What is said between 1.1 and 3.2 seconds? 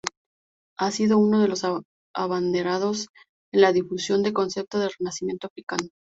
una de los abanderados